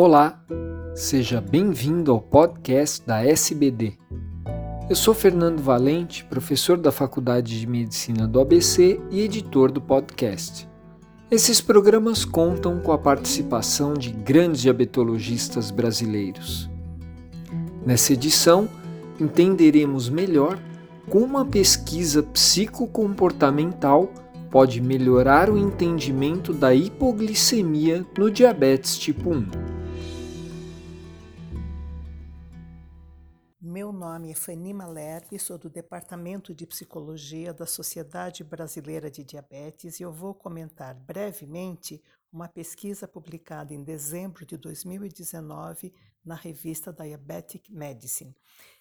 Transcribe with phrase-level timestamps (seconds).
[0.00, 0.40] Olá,
[0.94, 3.94] seja bem-vindo ao podcast da SBD.
[4.88, 10.68] Eu sou Fernando Valente, professor da Faculdade de Medicina do ABC e editor do podcast.
[11.28, 16.70] Esses programas contam com a participação de grandes diabetologistas brasileiros.
[17.84, 18.68] Nessa edição,
[19.18, 20.60] entenderemos melhor
[21.10, 24.12] como a pesquisa psicocomportamental
[24.48, 29.78] pode melhorar o entendimento da hipoglicemia no diabetes tipo 1.
[33.78, 40.00] Meu nome é Fanima Lerbe, sou do Departamento de Psicologia da Sociedade Brasileira de Diabetes
[40.00, 47.72] e eu vou comentar brevemente uma pesquisa publicada em dezembro de 2019 na revista Diabetic
[47.72, 48.34] Medicine.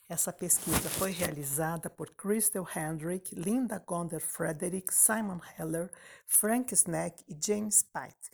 [0.10, 5.92] Essa pesquisa foi realizada por Crystal Hendrick, Linda Gonder Frederick, Simon Heller,
[6.26, 8.32] Frank Snack e James Pite.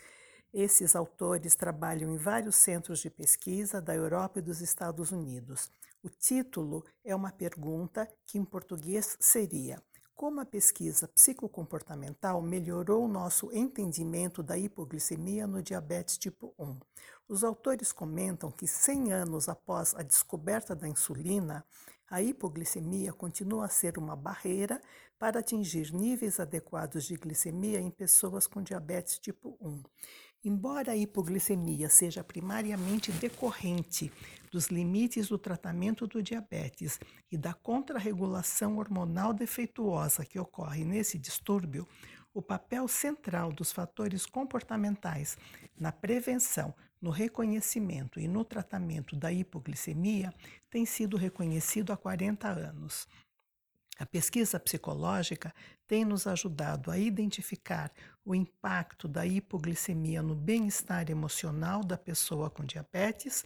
[0.54, 5.68] Esses autores trabalham em vários centros de pesquisa da Europa e dos Estados Unidos.
[6.04, 9.82] O título é uma pergunta que em português seria:
[10.14, 16.80] Como a pesquisa psicocomportamental melhorou o nosso entendimento da hipoglicemia no diabetes tipo 1?
[17.28, 21.66] Os autores comentam que 100 anos após a descoberta da insulina,
[22.08, 24.80] a hipoglicemia continua a ser uma barreira
[25.17, 29.82] para atingir níveis adequados de glicemia em pessoas com diabetes tipo 1.
[30.45, 34.11] Embora a hipoglicemia seja primariamente decorrente
[34.52, 36.99] dos limites do tratamento do diabetes
[37.31, 41.88] e da contrarregulação hormonal defeituosa que ocorre nesse distúrbio,
[42.33, 45.38] o papel central dos fatores comportamentais
[45.80, 50.33] na prevenção, no reconhecimento e no tratamento da hipoglicemia
[50.69, 53.08] tem sido reconhecido há 40 anos.
[54.04, 55.56] A pesquisa psicológica
[55.88, 57.90] tem nos ajudado a identificar
[58.26, 63.45] o impacto da hipoglicemia no bem-estar emocional da pessoa com diabetes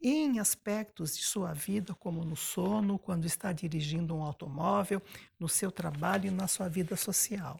[0.00, 5.02] em aspectos de sua vida, como no sono, quando está dirigindo um automóvel,
[5.38, 7.58] no seu trabalho e na sua vida social.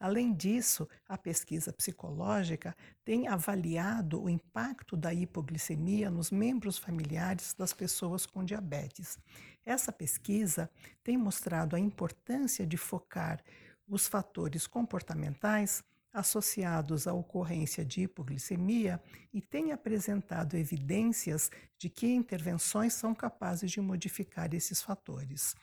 [0.00, 7.74] Além disso, a pesquisa psicológica tem avaliado o impacto da hipoglicemia nos membros familiares das
[7.74, 9.18] pessoas com diabetes.
[9.62, 10.70] Essa pesquisa
[11.04, 13.44] tem mostrado a importância de focar
[13.86, 19.00] os fatores comportamentais associados à ocorrência de hipoglicemia
[19.32, 25.54] e tem apresentado evidências de que intervenções são capazes de modificar esses fatores.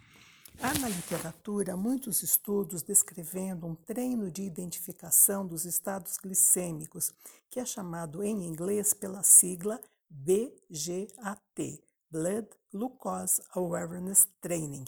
[0.59, 7.13] Há na literatura muitos estudos descrevendo um treino de identificação dos estados glicêmicos,
[7.49, 14.85] que é chamado em inglês pela sigla BGAT, Blood Glucose Awareness Training,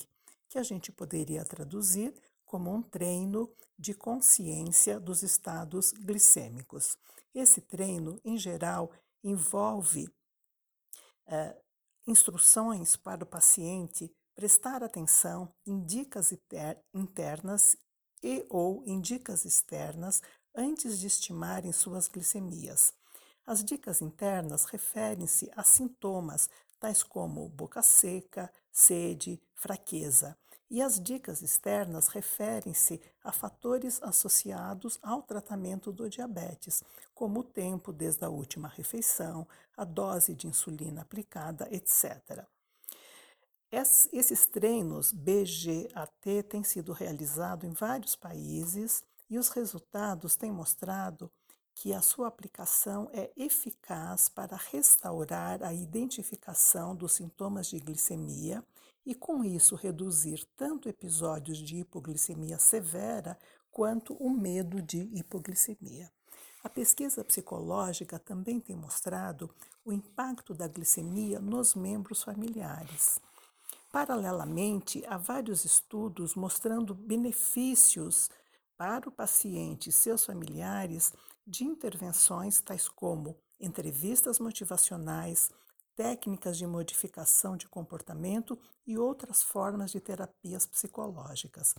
[0.47, 2.15] que a gente poderia traduzir
[2.49, 6.97] como um treino de consciência dos estados glicêmicos.
[7.31, 8.91] Esse treino, em geral,
[9.23, 10.09] envolve
[11.27, 11.55] é,
[12.07, 16.33] instruções para o paciente prestar atenção em dicas
[16.91, 17.77] internas
[18.23, 20.19] e ou em dicas externas
[20.55, 22.91] antes de estimarem suas glicemias.
[23.45, 26.49] As dicas internas referem-se a sintomas
[26.79, 30.35] tais como boca seca, sede, fraqueza.
[30.69, 36.83] E as dicas externas referem-se a fatores associados ao tratamento do diabetes,
[37.15, 42.45] como o tempo desde a última refeição, a dose de insulina aplicada, etc.
[43.71, 51.31] Esses treinos BGAT têm sido realizados em vários países e os resultados têm mostrado
[51.73, 58.63] que a sua aplicação é eficaz para restaurar a identificação dos sintomas de glicemia
[59.09, 63.35] e, com isso, reduzir tanto episódios de hipoglicemia severa
[63.71, 66.11] quanto o medo de hipoglicemia.
[66.63, 69.49] A pesquisa psicológica também tem mostrado
[69.83, 73.19] o impacto da glicemia nos membros familiares.
[73.91, 78.29] Paralelamente, há vários estudos mostrando benefícios
[78.77, 81.11] para o paciente e seus familiares
[81.47, 85.49] de intervenções tais como entrevistas motivacionais,
[85.99, 88.57] técnicas de modificação de comportamento
[88.87, 91.75] e outras formas de terapias psicológicas.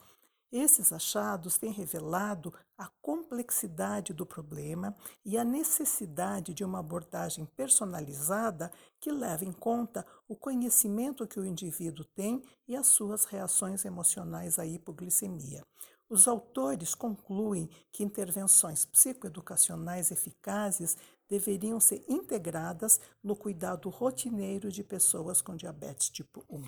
[0.52, 4.94] Esses achados têm revelado a complexidade do problema
[5.24, 8.70] e a necessidade de uma abordagem personalizada
[9.00, 14.58] que leve em conta o conhecimento que o indivíduo tem e as suas reações emocionais
[14.58, 15.64] à hipoglicemia.
[16.10, 20.94] Os autores concluem que intervenções psicoeducacionais eficazes
[21.30, 26.64] deveriam ser integradas no cuidado rotineiro de pessoas com diabetes tipo 1.